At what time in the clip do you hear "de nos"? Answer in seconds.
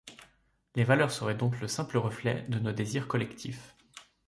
2.49-2.71